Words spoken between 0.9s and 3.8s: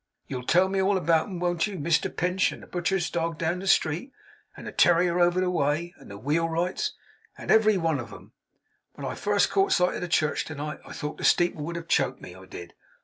about 'em, won't you; Mr Pinch, and the butcher's dog down the